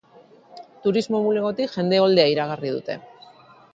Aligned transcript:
Turismo 0.87 1.21
bulegotik 1.27 1.71
jende 1.75 2.01
oldea 2.07 2.33
iragarri 2.33 2.73
dute. 2.79 2.97